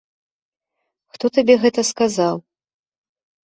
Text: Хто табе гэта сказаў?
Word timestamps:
Хто 1.13 1.25
табе 1.37 1.59
гэта 1.67 1.87
сказаў? 1.93 2.35